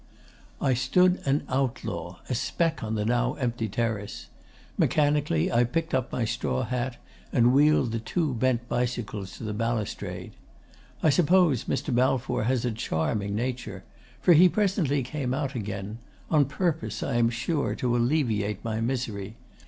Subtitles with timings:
[0.61, 4.29] 'I stood an outlaw, a speck on the now empty terrace.
[4.75, 6.97] Mechanically I picked up my straw hat,
[7.31, 10.31] and wheeled the two bent bicycles to the balustrade.
[11.03, 11.93] I suppose Mr.
[11.93, 13.83] Balfour has a charming nature.
[14.19, 15.99] For he presently came out again
[16.31, 19.35] on purpose, I am sure, to alleviate my misery.